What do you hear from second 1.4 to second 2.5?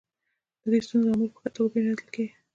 ښه توګه پېژندل کیږي.